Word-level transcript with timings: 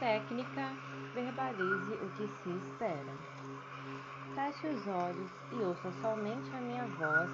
técnica, 0.00 0.72
verbalize 1.14 1.92
o 1.92 2.08
que 2.16 2.26
se 2.26 2.50
espera. 2.50 3.12
Feche 4.34 4.66
os 4.68 4.86
olhos 4.86 5.30
e 5.52 5.56
ouça 5.56 5.92
somente 6.00 6.50
a 6.56 6.60
minha 6.60 6.86
voz 6.86 7.30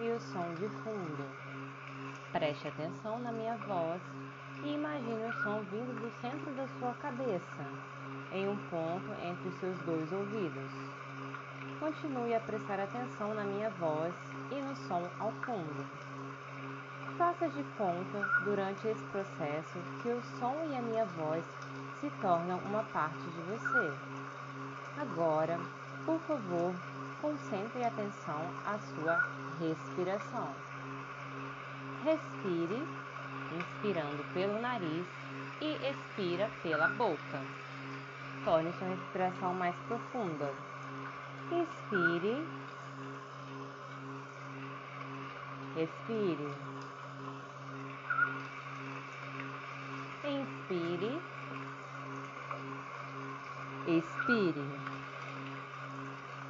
e 0.00 0.10
o 0.10 0.20
som 0.20 0.52
de 0.54 0.68
fundo. 0.82 1.24
Preste 2.32 2.66
atenção 2.66 3.20
na 3.20 3.30
minha 3.30 3.56
voz 3.58 4.02
e 4.64 4.74
imagine 4.74 5.28
o 5.28 5.32
som 5.44 5.60
vindo 5.70 5.94
do 6.00 6.10
centro 6.20 6.50
da 6.54 6.66
sua 6.80 6.92
cabeça, 6.94 7.64
em 8.32 8.48
um 8.48 8.56
ponto 8.68 9.12
entre 9.22 9.48
os 9.48 9.54
seus 9.60 9.78
dois 9.82 10.12
ouvidos. 10.12 10.72
Continue 11.78 12.34
a 12.34 12.40
prestar 12.40 12.80
atenção 12.80 13.32
na 13.32 13.44
minha 13.44 13.70
voz 13.70 14.12
e 14.50 14.60
no 14.60 14.74
som 14.74 15.08
ao 15.20 15.30
fundo. 15.44 15.86
Faça 17.16 17.48
de 17.48 17.62
conta, 17.76 18.28
durante 18.44 18.88
esse 18.88 19.04
processo, 19.06 19.78
que 20.02 20.08
o 20.08 20.22
som 20.38 20.54
e 20.70 20.76
a 20.76 20.82
minha 20.82 21.04
voz 21.04 21.44
se 22.00 22.10
tornam 22.20 22.58
uma 22.58 22.82
parte 22.84 23.18
de 23.18 23.40
você. 23.42 23.92
Agora, 25.00 25.58
por 26.04 26.18
favor, 26.20 26.74
concentre 27.20 27.84
atenção 27.84 28.40
à 28.64 28.78
sua 28.78 29.16
respiração. 29.60 30.48
Respire, 32.04 32.82
inspirando 33.56 34.24
pelo 34.32 34.60
nariz 34.60 35.06
e 35.60 35.72
expira 35.88 36.48
pela 36.62 36.88
boca. 36.88 37.40
Torne 38.44 38.72
sua 38.78 38.88
respiração 38.88 39.52
mais 39.54 39.74
profunda. 39.86 40.52
Inspire. 41.50 42.46
Expire. 45.76 46.54
Inspire. 50.24 51.37
Expire. 53.88 54.52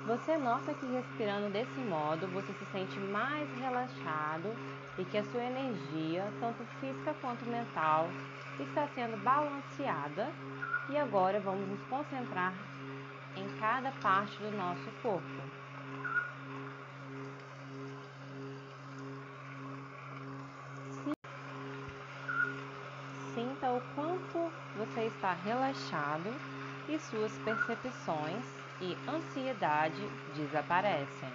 Você 0.09 0.37
nota 0.39 0.75
que 0.75 0.87
respirando 0.87 1.49
desse 1.51 1.81
modo 1.83 2.27
você 2.35 2.53
se 2.53 2.65
sente 2.73 2.99
mais 3.13 3.49
relaxado 3.61 4.51
e 4.99 5.05
que 5.05 5.19
a 5.19 5.23
sua 5.23 5.45
energia, 5.45 6.25
tanto 6.41 6.65
física 6.81 7.15
quanto 7.23 7.49
mental, 7.49 8.09
está 8.59 8.89
sendo 8.89 9.17
balanceada. 9.23 10.27
E 10.91 10.97
agora 10.97 11.39
vamos 11.39 11.69
nos 11.69 11.81
concentrar 11.89 12.53
em 13.37 13.61
cada 13.61 13.93
parte 14.03 14.37
do 14.39 14.51
nosso 14.57 14.91
corpo. 15.01 15.23
Sinta 23.33 23.71
o 23.71 23.81
quanto 23.95 24.53
você 24.77 25.03
está 25.03 25.35
relaxado 25.35 26.58
e 26.89 26.99
suas 26.99 27.39
percepções 27.39 28.45
e 28.81 28.97
ansiedade 29.07 30.09
desaparecem. 30.35 31.31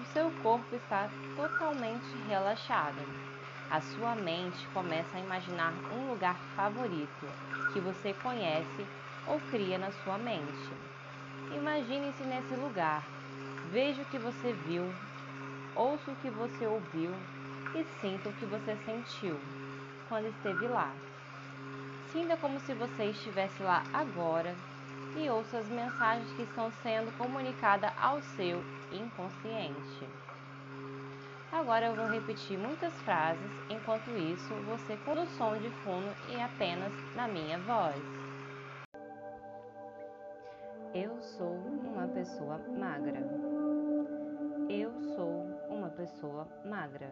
O 0.00 0.04
seu 0.04 0.30
corpo 0.42 0.74
está 0.74 1.08
totalmente 1.34 2.18
relaxado. 2.26 3.00
A 3.70 3.80
sua 3.80 4.14
mente 4.14 4.68
começa 4.68 5.16
a 5.16 5.20
imaginar 5.20 5.72
um 5.90 6.10
lugar 6.10 6.36
favorito 6.54 7.26
que 7.72 7.80
você 7.80 8.12
conhece 8.12 8.86
ou 9.26 9.40
cria 9.40 9.78
na 9.78 9.90
sua 9.90 10.18
mente. 10.18 10.74
Imagine-se 11.50 12.24
nesse 12.24 12.54
lugar. 12.56 13.02
Veja 13.70 14.02
o 14.02 14.06
que 14.06 14.18
você 14.18 14.52
viu, 14.52 14.92
ouça 15.74 16.10
o 16.10 16.16
que 16.16 16.30
você 16.30 16.66
ouviu 16.66 17.12
e 17.74 17.84
sinta 18.00 18.28
o 18.28 18.32
que 18.32 18.46
você 18.46 18.76
sentiu 18.84 19.38
quando 20.08 20.26
esteve 20.26 20.68
lá. 20.68 21.05
Sinta 22.12 22.36
como 22.36 22.60
se 22.60 22.72
você 22.74 23.06
estivesse 23.06 23.62
lá 23.62 23.82
agora 23.92 24.56
e 25.14 25.28
ouça 25.28 25.58
as 25.58 25.68
mensagens 25.68 26.32
que 26.34 26.42
estão 26.42 26.70
sendo 26.70 27.10
comunicadas 27.12 27.90
ao 27.96 28.20
seu 28.20 28.64
inconsciente. 28.92 30.08
Agora 31.50 31.86
eu 31.86 31.96
vou 31.96 32.06
repetir 32.06 32.58
muitas 32.58 32.92
frases, 33.02 33.50
enquanto 33.68 34.16
isso 34.16 34.54
você 34.62 34.96
com 34.98 35.12
o 35.12 35.26
som 35.26 35.58
de 35.58 35.70
fundo 35.82 36.14
e 36.28 36.40
apenas 36.40 36.92
na 37.14 37.26
minha 37.26 37.58
voz. 37.58 38.04
Eu 40.94 41.20
sou 41.20 41.52
uma 41.52 42.08
pessoa 42.08 42.58
magra. 42.78 43.20
Eu 44.68 44.92
sou 45.14 45.46
uma 45.68 45.88
pessoa 45.90 46.46
magra. 46.64 47.10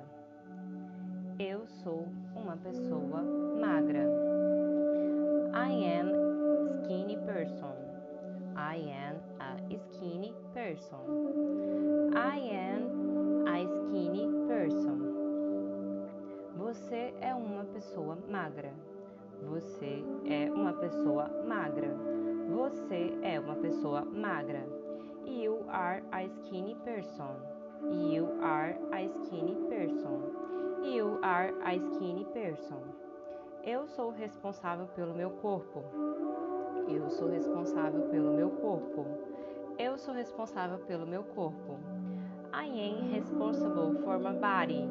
Eu 1.38 1.66
sou 1.82 2.06
uma 2.37 2.56
pessoa 2.56 3.22
magra. 3.61 4.34
I 8.75 8.77
am 8.77 9.17
a 9.39 9.79
skinny 9.87 10.33
person. 10.53 12.12
I 12.17 12.39
am 12.39 13.47
a 13.47 13.61
skinny 13.62 14.27
person. 14.49 14.99
Você 16.57 17.15
é 17.21 17.33
uma 17.33 17.62
pessoa 17.67 18.19
magra. 18.29 18.73
Você 19.43 20.03
é 20.27 20.51
uma 20.51 20.73
pessoa 20.73 21.31
magra. 21.47 21.89
Você 22.51 23.17
é 23.23 23.39
uma 23.39 23.55
pessoa 23.55 24.05
magra. 24.05 24.67
You 25.25 25.65
are 25.69 26.03
a 26.11 26.25
skinny 26.25 26.75
person. 26.85 27.37
You 27.81 28.27
are 28.43 28.77
a 28.91 29.06
skinny 29.06 29.55
person. 29.69 30.33
You 30.83 31.21
are 31.23 31.55
a 31.62 31.77
skinny 31.77 32.25
person. 32.35 32.83
Eu 33.62 33.87
sou 33.87 34.11
responsável 34.11 34.89
pelo 34.97 35.15
meu 35.15 35.31
corpo. 35.31 35.85
Eu 36.89 37.09
sou 37.09 37.28
responsável 37.28 38.03
pelo 38.11 38.33
meu 38.34 38.50
corpo. 38.50 39.06
Eu 39.78 39.97
sou 39.97 40.12
responsável 40.15 40.78
pelo 40.81 41.06
meu 41.06 41.25
corpo. 41.25 41.78
I 42.53 42.69
am 42.69 43.11
responsible 43.12 43.99
for 44.05 44.19
my 44.19 44.34
body. 44.34 44.89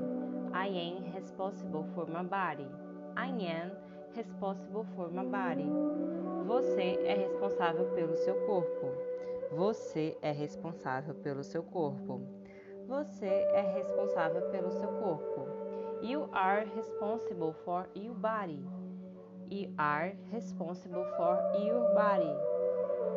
I 0.54 0.68
am 0.68 1.12
responsible 1.14 1.86
for 1.94 2.08
my 2.08 2.24
body. 2.24 2.68
I 3.16 3.30
am 3.30 3.72
responsible 4.16 4.86
for 4.96 5.12
my 5.12 5.24
body. 5.24 5.70
Você 6.46 7.00
é 7.06 7.14
responsável 7.14 7.86
pelo 7.94 8.16
seu 8.16 8.36
corpo. 8.46 8.88
Você 9.52 10.18
é 10.22 10.32
responsável 10.32 11.14
pelo 11.16 11.44
seu 11.44 11.64
corpo. 11.64 12.22
Você 12.88 13.26
é 13.26 13.62
responsável 13.76 14.50
pelo 14.50 14.72
seu 14.72 14.90
corpo. 15.00 15.48
You 16.02 16.28
are 16.34 16.66
responsible 16.76 17.54
for 17.64 17.88
your 17.96 18.16
body. 18.16 18.73
You 19.54 19.70
are 19.78 20.14
responsible 20.32 21.06
for 21.16 21.38
your 21.64 21.94
body. 21.94 22.34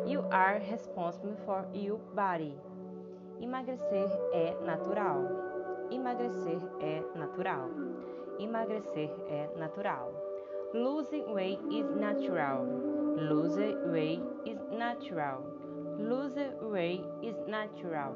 You 0.05 0.21
are 0.31 0.61
responsible 0.69 1.35
for 1.47 1.65
your 1.73 1.97
body. 2.13 2.53
Emagrecer 3.41 4.07
é 4.31 4.53
natural. 4.63 5.25
Emagrecer 5.89 6.61
é 6.79 7.01
natural. 7.17 7.71
Emagrecer 8.39 9.09
é 9.29 9.49
natural. 9.57 10.13
Losing 10.75 11.25
weight 11.33 11.59
is 11.71 11.89
natural. 11.95 12.67
Lose 13.17 13.73
weight 13.87 14.21
is 14.45 14.59
natural. 14.69 15.41
Lose 15.97 16.37
weight 16.61 17.03
is 17.23 17.35
natural. 17.47 18.13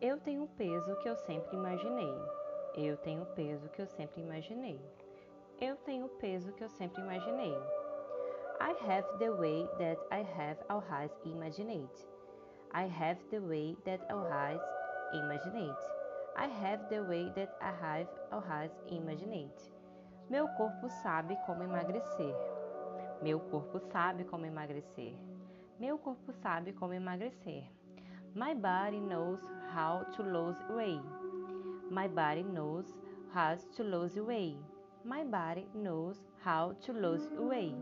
Eu 0.00 0.16
tenho 0.20 0.44
o 0.44 0.48
peso 0.56 0.96
que 1.02 1.08
eu 1.10 1.16
sempre 1.16 1.54
imaginei. 1.54 2.14
Eu 2.74 2.96
tenho 2.96 3.24
o 3.24 3.26
peso 3.34 3.68
que 3.70 3.82
eu 3.82 3.86
sempre 3.86 4.22
imaginei. 4.22 4.80
Eu 5.60 5.74
tenho 5.78 6.06
o 6.06 6.08
peso 6.08 6.52
que 6.52 6.62
eu 6.62 6.68
sempre 6.68 7.02
imaginei. 7.02 7.56
I 8.60 8.74
have 8.86 9.04
the 9.18 9.30
way 9.30 9.68
that 9.78 9.98
I 10.12 10.22
have 10.22 10.56
always 10.68 11.10
imagined. 11.24 11.90
I 12.72 12.84
have 12.84 13.18
the 13.30 13.40
way 13.40 13.76
that 13.84 14.00
I 14.08 14.12
always 14.12 14.60
imagined. 15.14 15.76
I 16.36 16.46
have 16.46 16.88
the 16.88 17.02
way 17.02 17.32
that 17.34 17.50
I 17.60 17.72
have 17.72 18.08
always 18.30 18.70
imagined. 18.88 19.50
Meu 20.30 20.46
corpo 20.56 20.88
sabe 21.02 21.36
como 21.44 21.64
emagrecer. 21.64 22.36
Meu 23.20 23.40
corpo 23.40 23.80
sabe 23.80 24.24
como 24.24 24.46
emagrecer. 24.46 25.16
Meu 25.80 25.98
corpo 25.98 26.32
sabe 26.34 26.72
como 26.72 26.94
emagrecer. 26.94 27.64
My 28.32 28.54
body 28.54 29.00
knows 29.00 29.40
how 29.74 30.04
to 30.14 30.22
lose 30.22 30.62
weight. 30.70 31.02
My 31.90 32.06
body 32.06 32.44
knows 32.44 32.86
how 33.34 33.56
to 33.76 33.82
lose 33.82 34.20
weight. 34.20 34.77
My 35.08 35.24
body 35.24 35.64
knows 35.74 36.22
how 36.44 36.74
to 36.84 36.92
lose 36.92 37.30
weight. 37.38 37.74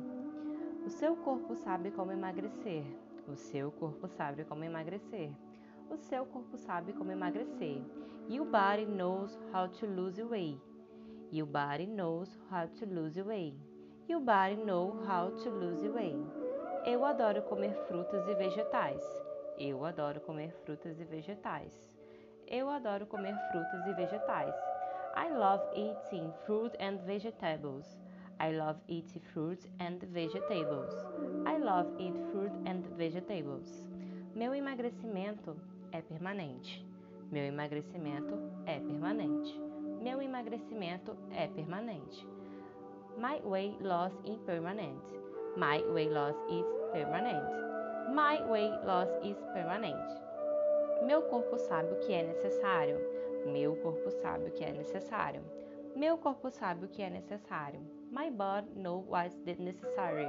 O 0.86 0.88
seu 0.88 1.16
corpo 1.16 1.56
sabe 1.56 1.90
como 1.90 2.12
emagrecer. 2.12 2.84
O 3.26 3.34
seu 3.34 3.72
corpo 3.72 4.06
sabe 4.06 4.44
como 4.44 4.62
emagrecer. 4.62 5.32
O 5.90 5.96
seu 5.96 6.24
corpo 6.24 6.56
sabe 6.56 6.92
como 6.92 7.10
emagrecer. 7.10 7.82
Your 8.28 8.46
body 8.46 8.86
knows 8.86 9.36
how 9.52 9.66
to 9.66 9.86
lose 9.86 10.22
weight. 10.22 10.60
Your 11.32 11.48
body 11.48 11.86
knows 11.86 12.38
how 12.48 12.68
to 12.78 12.86
lose 12.86 13.20
weight. 13.20 13.58
Your 14.08 14.20
body 14.20 14.54
knows 14.64 14.94
how 15.04 15.30
to 15.42 15.50
lose 15.50 15.82
weight. 15.88 16.24
Eu 16.84 17.04
adoro 17.04 17.42
comer 17.42 17.74
frutas 17.88 18.28
e 18.28 18.34
vegetais. 18.34 19.02
Eu 19.58 19.84
adoro 19.84 20.20
comer 20.20 20.52
frutas 20.64 21.00
e 21.00 21.04
vegetais. 21.04 21.98
Eu 22.46 22.70
adoro 22.70 23.04
comer 23.04 23.34
frutas 23.50 23.84
e 23.84 23.92
vegetais. 23.94 24.75
I 25.16 25.30
love 25.30 25.62
eating 25.74 26.30
fruit 26.44 26.76
and 26.78 27.00
vegetables. 27.06 27.96
I 28.38 28.50
love 28.50 28.76
eating 28.86 29.22
fruit 29.32 29.64
and 29.80 30.02
vegetables. 30.12 30.92
I 31.46 31.56
love 31.56 31.86
eat 31.98 32.12
fruit 32.30 32.52
and 32.66 32.84
vegetables. 32.98 33.86
Meu 34.34 34.54
emagrecimento 34.54 35.56
é 35.90 36.02
permanente. 36.02 36.86
Meu 37.32 37.44
emagrecimento 37.44 38.38
é 38.66 38.78
permanente. 38.78 39.58
Meu 40.02 40.20
emagrecimento 40.20 41.16
é 41.32 41.46
permanente. 41.46 42.26
My 43.18 43.40
weight 43.42 43.82
loss 43.82 44.12
is 44.26 44.38
permanent. 44.44 45.02
My 45.56 45.82
weight 45.94 46.12
loss 46.12 46.36
is 46.50 46.66
permanent. 46.92 47.42
My 48.14 48.42
weight 48.50 48.84
loss 48.84 49.08
is 49.24 49.38
permanent. 49.54 49.96
Meu 51.06 51.22
corpo 51.22 51.56
sabe 51.56 51.90
o 51.92 52.00
que 52.00 52.12
é 52.12 52.22
necessário. 52.22 53.15
Meu 53.52 53.76
corpo 53.76 54.10
sabe 54.10 54.48
o 54.48 54.52
que 54.52 54.64
é 54.64 54.72
necessário. 54.72 55.42
Meu 55.94 56.18
corpo 56.18 56.50
sabe 56.50 56.84
o 56.84 56.88
que 56.88 57.00
é 57.00 57.08
necessário. 57.08 57.80
My 58.10 58.30
body 58.30 58.68
knows 58.74 59.06
what 59.08 59.34
is 59.46 59.58
necessary. 59.58 60.26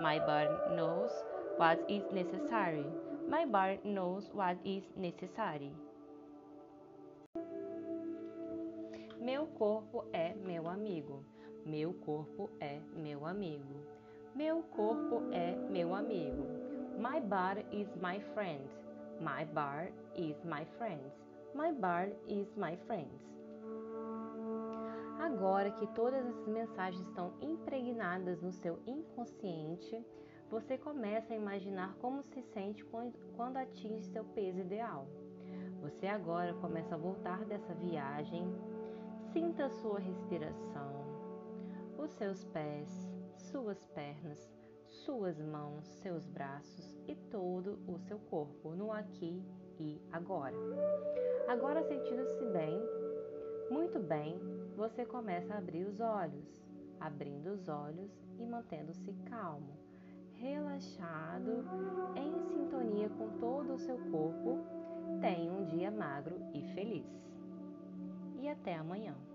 My 0.00 0.20
body 0.20 0.76
knows 0.76 1.10
what 1.58 1.82
is 1.88 2.04
necessary. 2.12 2.86
My 3.28 3.46
body 3.46 3.80
knows 3.84 4.30
what 4.32 4.58
is 4.64 4.84
necessary. 4.96 5.72
Meu 9.20 9.46
corpo 9.46 10.04
é 10.12 10.34
meu 10.34 10.68
amigo. 10.68 11.24
Meu 11.66 11.92
corpo 11.94 12.50
é 12.60 12.80
meu 12.94 13.26
amigo. 13.26 13.82
Meu 14.34 14.62
corpo 14.62 15.22
é 15.32 15.56
meu 15.70 15.94
amigo. 15.94 16.46
My 16.98 17.20
body 17.20 17.64
is 17.72 17.88
my 17.96 18.20
friend. 18.34 18.68
My 19.20 19.44
bar 19.44 19.90
is 20.14 20.36
my 20.44 20.64
friend. 20.78 21.02
My 21.58 21.72
bar 21.72 22.12
is 22.28 22.54
my 22.56 22.76
friend. 22.86 23.10
Agora 25.18 25.72
que 25.72 25.88
todas 25.88 26.24
essas 26.24 26.46
mensagens 26.46 27.04
estão 27.08 27.32
impregnadas 27.40 28.40
no 28.40 28.52
seu 28.52 28.78
inconsciente, 28.86 30.00
você 30.48 30.78
começa 30.78 31.34
a 31.34 31.36
imaginar 31.36 31.96
como 32.00 32.22
se 32.22 32.40
sente 32.42 32.84
quando 32.84 33.56
atinge 33.56 34.04
seu 34.04 34.22
peso 34.24 34.60
ideal. 34.60 35.08
Você 35.80 36.06
agora 36.06 36.54
começa 36.54 36.94
a 36.94 36.98
voltar 36.98 37.44
dessa 37.44 37.74
viagem, 37.74 38.46
sinta 39.32 39.68
sua 39.68 39.98
respiração, 39.98 40.92
os 41.98 42.12
seus 42.12 42.44
pés, 42.44 42.88
suas 43.36 43.84
pernas, 43.86 44.48
suas 44.86 45.40
mãos, 45.40 45.84
seus 46.02 46.24
braços 46.24 46.96
e 47.08 47.16
todo 47.16 47.80
o 47.88 47.98
seu 47.98 48.20
corpo 48.30 48.76
no 48.76 48.92
aqui 48.92 49.44
e 49.78 50.00
agora. 50.12 50.56
Agora 51.48 51.82
sentindo-se 51.82 52.44
bem, 52.46 52.78
muito 53.70 53.98
bem, 53.98 54.40
você 54.76 55.04
começa 55.04 55.54
a 55.54 55.58
abrir 55.58 55.84
os 55.84 56.00
olhos, 56.00 56.62
abrindo 56.98 57.48
os 57.48 57.68
olhos 57.68 58.10
e 58.38 58.46
mantendo-se 58.46 59.12
calmo, 59.28 59.76
relaxado, 60.34 61.64
em 62.16 62.40
sintonia 62.48 63.08
com 63.10 63.28
todo 63.38 63.74
o 63.74 63.78
seu 63.78 63.98
corpo. 64.10 64.58
Tenha 65.20 65.52
um 65.52 65.64
dia 65.64 65.90
magro 65.90 66.36
e 66.54 66.62
feliz. 66.74 67.06
E 68.40 68.48
até 68.48 68.74
amanhã. 68.76 69.27